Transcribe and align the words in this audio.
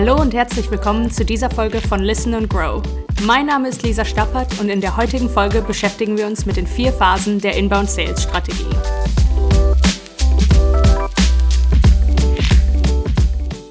Hallo 0.00 0.14
und 0.14 0.32
herzlich 0.32 0.70
willkommen 0.70 1.10
zu 1.10 1.24
dieser 1.24 1.50
Folge 1.50 1.80
von 1.80 1.98
Listen 1.98 2.32
and 2.32 2.48
Grow. 2.48 2.80
Mein 3.24 3.46
Name 3.46 3.66
ist 3.66 3.82
Lisa 3.82 4.04
Stappert 4.04 4.60
und 4.60 4.68
in 4.68 4.80
der 4.80 4.96
heutigen 4.96 5.28
Folge 5.28 5.60
beschäftigen 5.60 6.16
wir 6.16 6.28
uns 6.28 6.46
mit 6.46 6.56
den 6.56 6.68
vier 6.68 6.92
Phasen 6.92 7.40
der 7.40 7.56
Inbound 7.56 7.90
Sales 7.90 8.22
Strategie. 8.22 8.70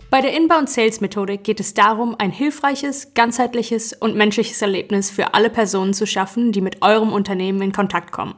Bei 0.10 0.20
der 0.20 0.36
Inbound 0.36 0.70
Sales 0.70 1.00
Methodik 1.00 1.46
geht 1.46 1.62
es 1.62 1.74
darum, 1.74 2.14
ein 2.20 2.32
hilfreiches, 2.32 3.14
ganzheitliches 3.14 3.94
und 3.94 4.18
menschliches 4.18 4.62
Erlebnis 4.62 5.10
für 5.10 5.34
alle 5.34 5.50
Personen 5.50 5.94
zu 5.94 6.06
schaffen, 6.06 6.52
die 6.52 6.60
mit 6.60 6.82
eurem 6.82 7.14
Unternehmen 7.14 7.62
in 7.62 7.72
Kontakt 7.72 8.12
kommen. 8.12 8.36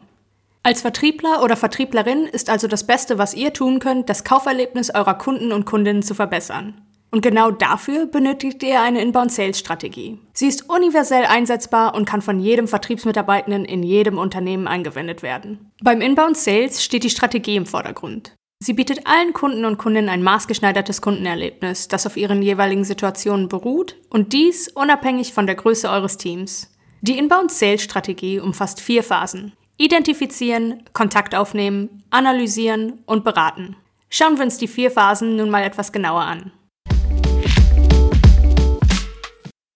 Als 0.61 0.81
Vertriebler 0.81 1.41
oder 1.41 1.57
Vertrieblerin 1.57 2.27
ist 2.27 2.51
also 2.51 2.67
das 2.67 2.85
Beste, 2.85 3.17
was 3.17 3.33
ihr 3.33 3.51
tun 3.51 3.79
könnt, 3.79 4.09
das 4.09 4.23
Kauferlebnis 4.23 4.93
eurer 4.93 5.15
Kunden 5.15 5.51
und 5.51 5.65
Kundinnen 5.65 6.03
zu 6.03 6.13
verbessern. 6.13 6.85
Und 7.11 7.21
genau 7.21 7.49
dafür 7.49 8.05
benötigt 8.05 8.61
ihr 8.61 8.81
eine 8.81 9.01
Inbound-Sales-Strategie. 9.01 10.19
Sie 10.33 10.47
ist 10.47 10.69
universell 10.69 11.25
einsetzbar 11.25 11.95
und 11.95 12.05
kann 12.05 12.21
von 12.21 12.39
jedem 12.39 12.67
Vertriebsmitarbeitenden 12.67 13.65
in 13.65 13.81
jedem 13.81 14.17
Unternehmen 14.17 14.67
angewendet 14.67 15.23
werden. 15.23 15.71
Beim 15.81 16.01
Inbound-Sales 16.01 16.83
steht 16.83 17.03
die 17.03 17.09
Strategie 17.09 17.55
im 17.55 17.65
Vordergrund. 17.65 18.35
Sie 18.61 18.73
bietet 18.73 19.07
allen 19.07 19.31
Kunden 19.33 19.63
und 19.63 19.77
Kundinnen 19.77 20.09
ein 20.09 20.21
maßgeschneidertes 20.21 21.01
Kundenerlebnis, 21.01 21.87
das 21.87 22.05
auf 22.05 22.17
ihren 22.17 22.41
jeweiligen 22.41 22.83
Situationen 22.83 23.47
beruht 23.47 23.95
und 24.09 24.33
dies 24.33 24.67
unabhängig 24.67 25.33
von 25.33 25.47
der 25.47 25.55
Größe 25.55 25.89
eures 25.89 26.17
Teams. 26.17 26.69
Die 27.01 27.17
Inbound-Sales-Strategie 27.17 28.39
umfasst 28.39 28.81
vier 28.81 29.01
Phasen. 29.01 29.53
Identifizieren, 29.77 30.83
Kontakt 30.91 31.33
aufnehmen, 31.33 32.03
analysieren 32.09 32.99
und 33.05 33.23
beraten. 33.23 33.77
Schauen 34.09 34.37
wir 34.37 34.43
uns 34.43 34.57
die 34.57 34.67
vier 34.67 34.91
Phasen 34.91 35.37
nun 35.37 35.49
mal 35.49 35.63
etwas 35.63 35.93
genauer 35.93 36.23
an. 36.23 36.51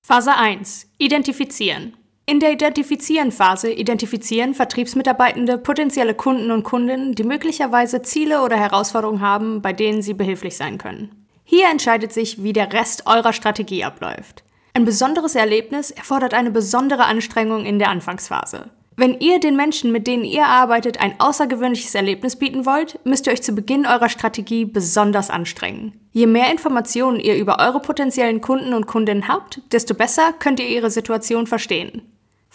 Phase 0.06 0.36
1. 0.36 0.90
Identifizieren. 0.98 1.96
In 2.26 2.42
der 2.42 2.52
Identifizieren-Phase 2.52 3.72
identifizieren 3.72 4.54
Vertriebsmitarbeitende 4.54 5.58
potenzielle 5.58 6.14
Kunden 6.14 6.52
und 6.52 6.64
Kundinnen, 6.64 7.16
die 7.16 7.24
möglicherweise 7.24 8.02
Ziele 8.02 8.42
oder 8.42 8.58
Herausforderungen 8.58 9.22
haben, 9.22 9.62
bei 9.62 9.72
denen 9.72 10.02
sie 10.02 10.14
behilflich 10.14 10.58
sein 10.58 10.78
können. 10.78 11.26
Hier 11.46 11.70
entscheidet 11.70 12.12
sich, 12.12 12.44
wie 12.44 12.52
der 12.52 12.74
Rest 12.74 13.08
eurer 13.08 13.32
Strategie 13.32 13.86
abläuft. 13.86 14.44
Ein 14.74 14.84
besonderes 14.84 15.36
Erlebnis 15.36 15.90
erfordert 15.90 16.34
eine 16.34 16.52
besondere 16.52 17.06
Anstrengung 17.06 17.64
in 17.64 17.80
der 17.80 17.90
Anfangsphase. 17.90 18.72
Wenn 18.96 19.20
ihr 19.20 19.40
den 19.40 19.56
Menschen, 19.56 19.92
mit 19.92 20.06
denen 20.06 20.24
ihr 20.24 20.46
arbeitet, 20.46 21.00
ein 21.00 21.20
außergewöhnliches 21.20 21.96
Erlebnis 21.96 22.36
bieten 22.36 22.66
wollt, 22.66 23.00
müsst 23.06 23.26
ihr 23.26 23.34
euch 23.34 23.42
zu 23.42 23.54
Beginn 23.54 23.88
eurer 23.88 24.10
Strategie 24.10 24.66
besonders 24.66 25.32
anstrengen. 25.32 26.00
Je 26.12 26.28
mehr 26.28 26.52
Informationen 26.52 27.20
ihr 27.20 27.36
über 27.36 27.60
eure 27.60 27.80
potenziellen 27.80 28.42
Kunden 28.42 28.74
und 28.74 28.86
Kundinnen 28.86 29.28
habt, 29.28 29.62
desto 29.72 29.96
besser 29.96 30.34
könnt 30.38 30.60
ihr 30.60 30.68
ihre 30.68 30.92
Situation 30.92 31.48
verstehen. 31.48 32.04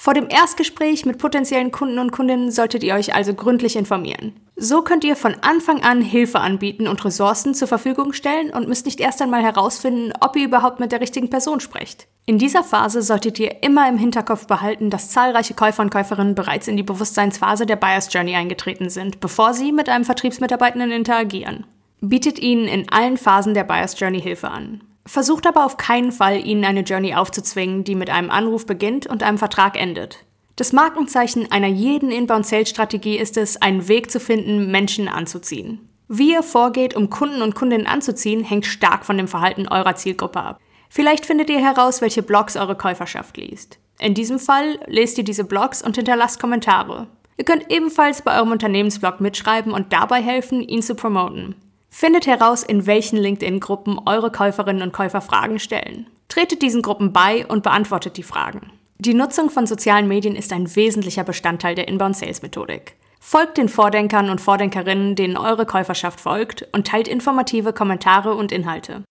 Vor 0.01 0.15
dem 0.15 0.29
Erstgespräch 0.29 1.07
mit 1.07 1.19
potenziellen 1.19 1.73
Kunden 1.73 1.99
und 1.99 2.13
Kundinnen 2.13 2.53
solltet 2.53 2.85
ihr 2.85 2.95
euch 2.95 3.17
also 3.17 3.35
gründlich 3.35 3.75
informieren. 3.75 4.35
So 4.55 4.83
könnt 4.83 5.03
ihr 5.03 5.17
von 5.17 5.35
Anfang 5.41 5.83
an 5.83 6.03
Hilfe 6.03 6.39
anbieten 6.39 6.87
und 6.87 7.05
Ressourcen 7.05 7.53
zur 7.53 7.67
Verfügung 7.67 8.13
stellen 8.13 8.51
und 8.51 8.69
müsst 8.69 8.87
nicht 8.87 9.01
erst 9.01 9.21
einmal 9.21 9.43
herausfinden, 9.43 10.13
ob 10.21 10.37
ihr 10.37 10.45
überhaupt 10.45 10.79
mit 10.79 10.93
der 10.93 11.01
richtigen 11.01 11.31
Person 11.31 11.59
sprecht. 11.59 12.07
In 12.29 12.37
dieser 12.37 12.63
Phase 12.63 13.01
solltet 13.01 13.39
ihr 13.39 13.63
immer 13.63 13.89
im 13.89 13.97
Hinterkopf 13.97 14.47
behalten, 14.47 14.91
dass 14.91 15.09
zahlreiche 15.09 15.55
Käufer 15.55 15.81
und 15.81 15.89
Käuferinnen 15.89 16.35
bereits 16.35 16.69
in 16.69 16.77
die 16.77 16.83
Bewusstseinsphase 16.83 17.65
der 17.65 17.77
Buyers 17.77 18.13
Journey 18.13 18.35
eingetreten 18.35 18.91
sind, 18.91 19.21
bevor 19.21 19.55
sie 19.55 19.73
mit 19.73 19.89
einem 19.89 20.05
Vertriebsmitarbeitenden 20.05 20.91
interagieren. 20.91 21.65
Bietet 22.03 22.39
ihnen 22.39 22.67
in 22.67 22.87
allen 22.91 23.17
Phasen 23.17 23.55
der 23.55 23.65
Buyers 23.65 23.99
Journey 23.99 24.21
Hilfe 24.21 24.51
an. 24.51 24.83
Versucht 25.07 25.47
aber 25.47 25.65
auf 25.65 25.79
keinen 25.79 26.13
Fall, 26.13 26.47
ihnen 26.47 26.67
eine 26.67 26.83
Journey 26.83 27.15
aufzuzwingen, 27.15 27.85
die 27.85 27.95
mit 27.95 28.11
einem 28.11 28.31
Anruf 28.31 28.67
beginnt 28.67 29.07
und 29.07 29.23
einem 29.23 29.39
Vertrag 29.39 29.81
endet. 29.81 30.27
Das 30.57 30.75
Markenzeichen 30.75 31.51
einer 31.51 31.69
jeden 31.69 32.11
Inbound-Sales-Strategie 32.11 33.17
ist 33.17 33.39
es, 33.39 33.63
einen 33.63 33.89
Weg 33.89 34.11
zu 34.11 34.21
finden, 34.21 34.71
Menschen 34.71 35.09
anzuziehen. 35.09 35.89
Wie 36.09 36.33
ihr 36.33 36.43
vorgeht, 36.43 36.95
um 36.95 37.09
Kunden 37.09 37.41
und 37.41 37.55
Kundinnen 37.55 37.87
anzuziehen, 37.87 38.45
hängt 38.45 38.67
stark 38.67 39.07
von 39.07 39.17
dem 39.17 39.29
Verhalten 39.29 39.67
eurer 39.67 39.97
Zielgruppe 39.97 40.41
ab. 40.41 40.61
Vielleicht 40.89 41.27
findet 41.27 41.51
ihr 41.51 41.61
heraus, 41.61 42.01
welche 42.01 42.23
Blogs 42.23 42.57
eure 42.57 42.77
Käuferschaft 42.77 43.37
liest. 43.37 43.79
In 44.01 44.15
diesem 44.15 44.39
Fall 44.39 44.79
lest 44.87 45.19
ihr 45.19 45.25
diese 45.25 45.45
Blogs 45.45 45.83
und 45.83 45.97
hinterlasst 45.97 46.41
Kommentare. 46.41 47.09
Ihr 47.37 47.45
könnt 47.45 47.71
ebenfalls 47.71 48.23
bei 48.23 48.37
eurem 48.37 48.53
Unternehmensblog 48.53 49.21
mitschreiben 49.21 49.73
und 49.73 49.93
dabei 49.93 50.21
helfen, 50.21 50.63
ihn 50.63 50.83
zu 50.83 50.95
promoten. 50.95 51.55
Findet 51.91 52.27
heraus, 52.27 52.63
in 52.63 52.87
welchen 52.87 53.17
LinkedIn-Gruppen 53.17 54.01
eure 54.07 54.31
Käuferinnen 54.31 54.83
und 54.83 54.93
Käufer 54.93 55.21
Fragen 55.21 55.59
stellen. 55.59 56.07
Tretet 56.29 56.63
diesen 56.63 56.83
Gruppen 56.83 57.13
bei 57.13 57.47
und 57.47 57.63
beantwortet 57.63 58.17
die 58.17 58.23
Fragen. 58.23 58.73
Die 58.99 59.15
Nutzung 59.15 59.51
von 59.51 59.67
sozialen 59.67 60.09
Medien 60.09 60.37
ist 60.37 60.53
ein 60.53 60.75
wesentlicher 60.75 61.25
Bestandteil 61.25 61.75
der 61.75 61.89
Inbound-Sales-Methodik. 61.89 62.97
Folgt 63.21 63.59
den 63.59 63.69
Vordenkern 63.69 64.31
und 64.31 64.41
Vordenkerinnen, 64.41 65.15
denen 65.15 65.37
eure 65.37 65.67
Käuferschaft 65.67 66.21
folgt, 66.21 66.67
und 66.73 66.87
teilt 66.87 67.09
informative 67.09 67.73
Kommentare 67.73 68.35
und 68.35 68.53
Inhalte. 68.53 69.03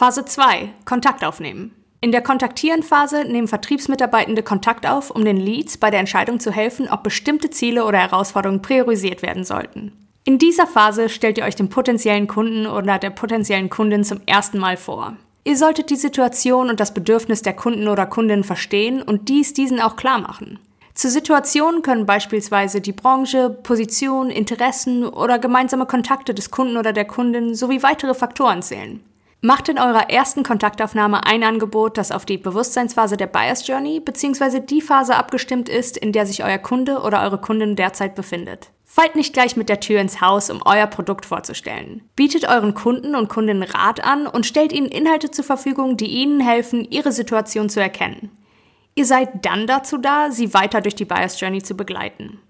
Phase 0.00 0.24
2. 0.24 0.70
Kontakt 0.86 1.22
aufnehmen. 1.22 1.72
In 2.00 2.10
der 2.10 2.22
Kontaktieren-Phase 2.22 3.26
nehmen 3.26 3.48
Vertriebsmitarbeitende 3.48 4.42
Kontakt 4.42 4.88
auf, 4.88 5.10
um 5.10 5.26
den 5.26 5.36
Leads 5.36 5.76
bei 5.76 5.90
der 5.90 6.00
Entscheidung 6.00 6.40
zu 6.40 6.50
helfen, 6.50 6.88
ob 6.88 7.02
bestimmte 7.02 7.50
Ziele 7.50 7.84
oder 7.84 7.98
Herausforderungen 7.98 8.62
priorisiert 8.62 9.20
werden 9.20 9.44
sollten. 9.44 9.92
In 10.24 10.38
dieser 10.38 10.66
Phase 10.66 11.10
stellt 11.10 11.36
ihr 11.36 11.44
euch 11.44 11.54
dem 11.54 11.68
potenziellen 11.68 12.28
Kunden 12.28 12.66
oder 12.66 12.98
der 12.98 13.10
potenziellen 13.10 13.68
Kundin 13.68 14.02
zum 14.02 14.22
ersten 14.24 14.56
Mal 14.56 14.78
vor. 14.78 15.18
Ihr 15.44 15.58
solltet 15.58 15.90
die 15.90 15.96
Situation 15.96 16.70
und 16.70 16.80
das 16.80 16.94
Bedürfnis 16.94 17.42
der 17.42 17.52
Kunden 17.52 17.86
oder 17.86 18.06
Kundin 18.06 18.42
verstehen 18.42 19.02
und 19.02 19.28
dies 19.28 19.52
diesen 19.52 19.82
auch 19.82 19.96
klar 19.96 20.18
machen. 20.18 20.58
Zu 20.94 21.10
Situationen 21.10 21.82
können 21.82 22.06
beispielsweise 22.06 22.80
die 22.80 22.92
Branche, 22.92 23.50
Position, 23.50 24.30
Interessen 24.30 25.04
oder 25.04 25.38
gemeinsame 25.38 25.84
Kontakte 25.84 26.32
des 26.32 26.50
Kunden 26.50 26.78
oder 26.78 26.94
der 26.94 27.04
Kundin 27.04 27.54
sowie 27.54 27.82
weitere 27.82 28.14
Faktoren 28.14 28.62
zählen. 28.62 29.04
Macht 29.42 29.70
in 29.70 29.78
eurer 29.78 30.10
ersten 30.10 30.42
Kontaktaufnahme 30.42 31.24
ein 31.24 31.42
Angebot, 31.42 31.96
das 31.96 32.12
auf 32.12 32.26
die 32.26 32.36
Bewusstseinsphase 32.36 33.16
der 33.16 33.26
Buyers 33.26 33.66
Journey 33.66 33.98
bzw. 33.98 34.60
die 34.60 34.82
Phase 34.82 35.16
abgestimmt 35.16 35.70
ist, 35.70 35.96
in 35.96 36.12
der 36.12 36.26
sich 36.26 36.44
euer 36.44 36.58
Kunde 36.58 36.98
oder 37.00 37.22
eure 37.22 37.40
Kundin 37.40 37.74
derzeit 37.74 38.14
befindet. 38.14 38.68
Fallt 38.84 39.16
nicht 39.16 39.32
gleich 39.32 39.56
mit 39.56 39.70
der 39.70 39.80
Tür 39.80 39.98
ins 40.00 40.20
Haus, 40.20 40.50
um 40.50 40.60
euer 40.66 40.86
Produkt 40.86 41.24
vorzustellen. 41.24 42.02
Bietet 42.16 42.46
euren 42.48 42.74
Kunden 42.74 43.14
und 43.14 43.30
Kundinnen 43.30 43.62
Rat 43.62 44.04
an 44.04 44.26
und 44.26 44.44
stellt 44.44 44.72
ihnen 44.72 44.88
Inhalte 44.88 45.30
zur 45.30 45.44
Verfügung, 45.44 45.96
die 45.96 46.08
ihnen 46.08 46.40
helfen, 46.40 46.86
ihre 46.90 47.12
Situation 47.12 47.70
zu 47.70 47.80
erkennen. 47.80 48.30
Ihr 48.94 49.06
seid 49.06 49.46
dann 49.46 49.66
dazu 49.66 49.96
da, 49.96 50.30
sie 50.30 50.52
weiter 50.52 50.82
durch 50.82 50.96
die 50.96 51.06
Buyers 51.06 51.40
Journey 51.40 51.62
zu 51.62 51.74
begleiten. 51.74 52.40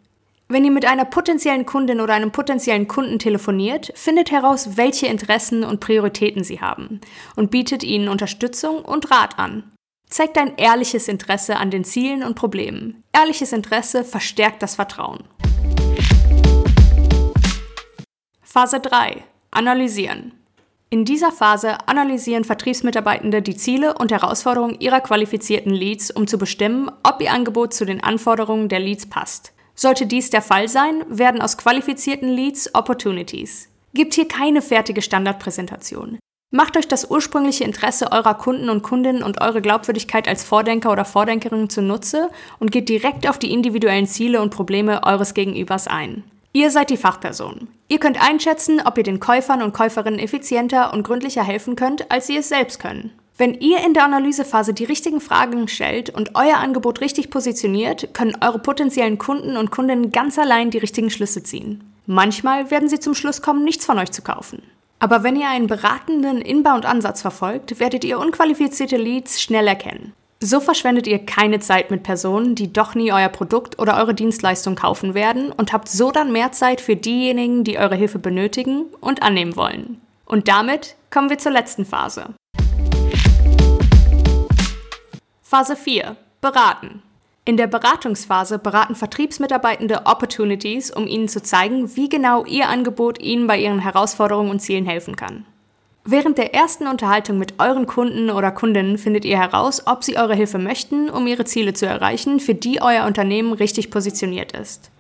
Wenn 0.53 0.65
ihr 0.65 0.73
mit 0.73 0.85
einer 0.85 1.05
potenziellen 1.05 1.65
Kundin 1.65 2.01
oder 2.01 2.15
einem 2.15 2.33
potenziellen 2.33 2.89
Kunden 2.89 3.21
telefoniert, 3.21 3.93
findet 3.95 4.33
heraus, 4.33 4.77
welche 4.77 5.07
Interessen 5.07 5.63
und 5.63 5.79
Prioritäten 5.79 6.43
sie 6.43 6.61
haben 6.61 7.01
und 7.37 7.53
bietet 7.53 7.85
ihnen 7.85 8.09
Unterstützung 8.09 8.85
und 8.85 9.13
Rat 9.13 9.39
an. 9.39 9.71
Zeigt 10.09 10.37
ein 10.37 10.57
ehrliches 10.57 11.07
Interesse 11.07 11.57
an 11.57 11.71
den 11.71 11.85
Zielen 11.85 12.25
und 12.25 12.35
Problemen. 12.35 13.05
Ehrliches 13.13 13.53
Interesse 13.53 14.03
verstärkt 14.03 14.61
das 14.61 14.75
Vertrauen. 14.75 15.21
Phase 18.43 18.81
3. 18.81 19.23
Analysieren. 19.53 20.33
In 20.91 21.05
dieser 21.05 21.31
Phase 21.31 21.87
analysieren 21.87 22.43
Vertriebsmitarbeitende 22.43 23.41
die 23.41 23.57
Ziele 23.57 23.95
und 23.97 24.11
Herausforderungen 24.11 24.81
ihrer 24.81 25.01
qualifizierten 25.01 25.73
Leads, 25.73 26.11
um 26.11 26.27
zu 26.27 26.39
bestimmen, 26.39 26.91
ob 27.05 27.21
ihr 27.21 27.33
Angebot 27.33 27.73
zu 27.73 27.87
den 27.87 28.03
Anforderungen 28.03 28.69
der 28.69 28.81
Leads 28.81 29.09
passt. 29.09 29.53
Sollte 29.83 30.05
dies 30.05 30.29
der 30.29 30.43
Fall 30.43 30.69
sein, 30.69 31.07
werden 31.09 31.41
aus 31.41 31.57
qualifizierten 31.57 32.29
Leads 32.29 32.75
Opportunities. 32.75 33.71
Gibt 33.95 34.13
hier 34.13 34.29
keine 34.29 34.61
fertige 34.61 35.01
Standardpräsentation. 35.01 36.19
Macht 36.53 36.77
euch 36.77 36.87
das 36.87 37.11
ursprüngliche 37.11 37.65
Interesse 37.65 38.13
eurer 38.13 38.35
Kunden 38.35 38.69
und 38.69 38.83
Kundinnen 38.83 39.23
und 39.23 39.41
eure 39.41 39.63
Glaubwürdigkeit 39.63 40.29
als 40.29 40.45
Vordenker 40.45 40.93
oder 40.93 41.07
Vordenkerin 41.07 41.71
zunutze 41.71 42.29
und 42.59 42.73
geht 42.73 42.91
direkt 42.91 43.27
auf 43.27 43.39
die 43.39 43.53
individuellen 43.55 44.07
Ziele 44.07 44.43
und 44.43 44.51
Probleme 44.51 45.03
eures 45.03 45.33
Gegenübers 45.33 45.87
ein. 45.87 46.25
Ihr 46.53 46.71
seid 46.71 46.91
die 46.91 46.99
Fachperson. 46.99 47.69
Ihr 47.89 48.01
könnt 48.01 48.23
einschätzen, 48.23 48.83
ob 48.85 48.99
ihr 48.99 49.05
den 49.05 49.19
Käufern 49.19 49.63
und 49.63 49.73
Käuferinnen 49.73 50.21
effizienter 50.21 50.93
und 50.93 51.05
gründlicher 51.05 51.43
helfen 51.43 51.75
könnt, 51.75 52.11
als 52.11 52.27
sie 52.27 52.37
es 52.37 52.51
selbst 52.51 52.81
können. 52.81 53.13
Wenn 53.41 53.55
ihr 53.55 53.79
in 53.87 53.95
der 53.95 54.05
Analysephase 54.05 54.75
die 54.75 54.85
richtigen 54.85 55.19
Fragen 55.19 55.67
stellt 55.67 56.11
und 56.11 56.35
euer 56.35 56.59
Angebot 56.59 57.01
richtig 57.01 57.31
positioniert, 57.31 58.13
können 58.13 58.37
eure 58.43 58.59
potenziellen 58.59 59.17
Kunden 59.17 59.57
und 59.57 59.71
Kundinnen 59.71 60.13
ganz 60.13 60.39
allein 60.39 60.71
die 60.71 60.77
richtigen 60.77 61.09
Schlüsse 61.09 61.43
ziehen. 61.43 61.83
Manchmal 62.05 62.71
werden 62.71 62.91
sie 62.91 63.01
zum 63.01 63.15
Schluss 63.15 63.41
kommen, 63.41 63.65
nichts 63.65 63.87
von 63.87 63.99
euch 63.99 64.11
zu 64.11 64.21
kaufen. 64.21 64.63
Aber 64.99 65.23
wenn 65.23 65.37
ihr 65.37 65.49
einen 65.49 65.69
beratenden 65.69 66.43
Inbound-Ansatz 66.43 67.23
verfolgt, 67.23 67.81
werdet 67.81 68.05
ihr 68.05 68.19
unqualifizierte 68.19 68.99
Leads 68.99 69.41
schnell 69.41 69.67
erkennen. 69.67 70.13
So 70.41 70.61
verschwendet 70.61 71.07
ihr 71.07 71.25
keine 71.25 71.61
Zeit 71.61 71.91
mit 71.91 72.03
Personen, 72.03 72.55
die 72.55 72.71
doch 72.71 72.95
nie 72.95 73.11
euer 73.11 73.31
Produkt 73.31 73.79
oder 73.79 73.97
eure 73.97 74.13
Dienstleistung 74.13 74.75
kaufen 74.75 75.15
werden 75.15 75.51
und 75.51 75.73
habt 75.73 75.89
so 75.89 76.11
dann 76.11 76.31
mehr 76.31 76.53
Zeit 76.53 76.83
für 76.83 76.95
diejenigen, 76.95 77.65
die 77.65 77.79
eure 77.79 77.97
Hilfe 77.97 78.19
benötigen 78.19 78.85
und 79.01 79.23
annehmen 79.23 79.57
wollen. 79.57 79.99
Und 80.27 80.47
damit 80.47 80.97
kommen 81.11 81.31
wir 81.31 81.39
zur 81.39 81.53
letzten 81.53 81.87
Phase. 81.87 82.35
Phase 85.51 85.75
4. 85.75 86.17
Beraten. 86.41 87.03
In 87.45 87.57
der 87.57 87.67
Beratungsphase 87.67 88.61
beraten 88.61 88.95
Vertriebsmitarbeitende 88.95 90.03
Opportunities, 90.07 90.93
um 90.93 91.09
ihnen 91.09 91.27
zu 91.27 91.43
zeigen, 91.43 91.97
wie 91.97 92.09
genau 92.09 92.45
ihr 92.45 92.69
Angebot 92.69 93.21
ihnen 93.21 93.49
bei 93.49 93.59
ihren 93.59 93.81
Herausforderungen 93.81 94.53
und 94.53 94.61
Zielen 94.61 94.87
helfen 94.87 95.17
kann. 95.17 95.45
Während 96.05 96.39
der 96.39 96.55
ersten 96.55 96.87
Unterhaltung 96.87 97.37
mit 97.37 97.55
euren 97.59 97.89
Kunden 97.89 98.31
oder 98.31 98.53
Kundinnen 98.53 98.97
findet 98.97 99.25
ihr 99.25 99.41
heraus, 99.41 99.89
ob 99.89 100.05
sie 100.05 100.17
eure 100.17 100.37
Hilfe 100.37 100.59
möchten, 100.59 101.11
um 101.11 101.27
ihre 101.27 101.45
Ziele 101.45 101.73
zu 101.73 101.85
erreichen, 101.85 102.39
für 102.39 102.55
die 102.55 102.81
euer 102.81 103.05
Unternehmen 103.05 103.53
richtig 103.53 103.91
positioniert 103.91 104.53
ist. 104.53 104.93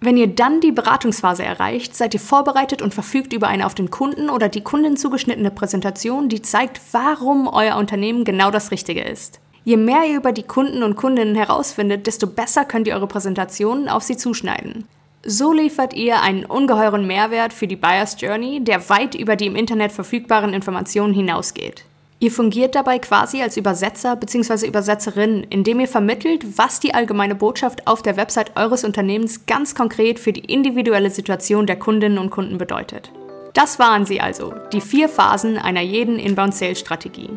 Wenn 0.00 0.16
ihr 0.16 0.28
dann 0.28 0.62
die 0.62 0.72
Beratungsphase 0.72 1.44
erreicht, 1.44 1.94
seid 1.94 2.14
ihr 2.14 2.20
vorbereitet 2.20 2.80
und 2.80 2.94
verfügt 2.94 3.34
über 3.34 3.48
eine 3.48 3.66
auf 3.66 3.74
den 3.74 3.90
Kunden 3.90 4.30
oder 4.30 4.48
die 4.48 4.62
Kundin 4.62 4.96
zugeschnittene 4.96 5.50
Präsentation, 5.50 6.30
die 6.30 6.40
zeigt, 6.40 6.80
warum 6.92 7.48
euer 7.48 7.76
Unternehmen 7.76 8.24
genau 8.24 8.50
das 8.50 8.70
Richtige 8.70 9.02
ist. 9.02 9.40
Je 9.64 9.78
mehr 9.78 10.04
ihr 10.04 10.18
über 10.18 10.32
die 10.32 10.42
Kunden 10.42 10.82
und 10.82 10.94
Kundinnen 10.94 11.34
herausfindet, 11.34 12.06
desto 12.06 12.26
besser 12.26 12.66
könnt 12.66 12.86
ihr 12.86 12.94
eure 12.94 13.06
Präsentationen 13.06 13.88
auf 13.88 14.02
sie 14.02 14.18
zuschneiden. 14.18 14.86
So 15.24 15.54
liefert 15.54 15.94
ihr 15.94 16.20
einen 16.20 16.44
ungeheuren 16.44 17.06
Mehrwert 17.06 17.54
für 17.54 17.66
die 17.66 17.76
Buyers 17.76 18.16
Journey, 18.20 18.62
der 18.62 18.90
weit 18.90 19.14
über 19.14 19.36
die 19.36 19.46
im 19.46 19.56
Internet 19.56 19.90
verfügbaren 19.90 20.52
Informationen 20.52 21.14
hinausgeht. 21.14 21.84
Ihr 22.20 22.30
fungiert 22.30 22.74
dabei 22.74 22.98
quasi 22.98 23.40
als 23.40 23.56
Übersetzer 23.56 24.16
bzw. 24.16 24.66
Übersetzerin, 24.66 25.46
indem 25.48 25.80
ihr 25.80 25.88
vermittelt, 25.88 26.58
was 26.58 26.78
die 26.78 26.92
allgemeine 26.92 27.34
Botschaft 27.34 27.86
auf 27.86 28.02
der 28.02 28.18
Website 28.18 28.56
eures 28.56 28.84
Unternehmens 28.84 29.46
ganz 29.46 29.74
konkret 29.74 30.18
für 30.18 30.34
die 30.34 30.44
individuelle 30.44 31.10
Situation 31.10 31.66
der 31.66 31.78
Kundinnen 31.78 32.18
und 32.18 32.30
Kunden 32.30 32.58
bedeutet. 32.58 33.10
Das 33.54 33.78
waren 33.78 34.04
sie 34.04 34.20
also, 34.20 34.54
die 34.72 34.82
vier 34.82 35.08
Phasen 35.08 35.56
einer 35.56 35.82
jeden 35.82 36.18
Inbound-Sales-Strategie. 36.18 37.30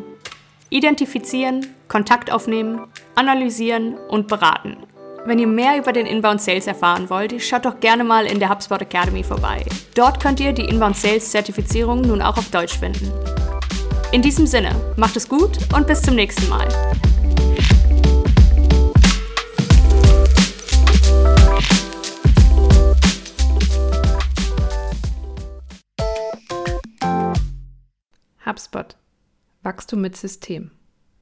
Identifizieren, 0.70 1.66
Kontakt 1.88 2.30
aufnehmen, 2.30 2.86
analysieren 3.14 3.96
und 4.08 4.28
beraten. 4.28 4.76
Wenn 5.24 5.38
ihr 5.38 5.46
mehr 5.46 5.78
über 5.78 5.92
den 5.92 6.06
Inbound 6.06 6.42
Sales 6.42 6.66
erfahren 6.66 7.08
wollt, 7.08 7.42
schaut 7.42 7.64
doch 7.64 7.80
gerne 7.80 8.04
mal 8.04 8.26
in 8.26 8.38
der 8.38 8.50
HubSpot 8.50 8.80
Academy 8.80 9.24
vorbei. 9.24 9.64
Dort 9.94 10.20
könnt 10.20 10.40
ihr 10.40 10.52
die 10.52 10.66
Inbound 10.66 10.96
Sales 10.96 11.30
Zertifizierung 11.30 12.02
nun 12.02 12.20
auch 12.20 12.36
auf 12.36 12.50
Deutsch 12.50 12.78
finden. 12.78 13.10
In 14.12 14.22
diesem 14.22 14.46
Sinne, 14.46 14.74
macht 14.96 15.16
es 15.16 15.28
gut 15.28 15.58
und 15.74 15.86
bis 15.86 16.02
zum 16.02 16.14
nächsten 16.14 16.48
Mal. 16.48 16.68
Wachstum 29.78 30.00
mit 30.00 30.16
System. 30.16 30.72